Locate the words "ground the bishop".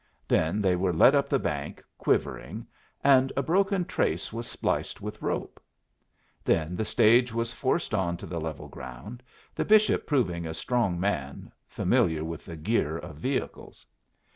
8.67-10.07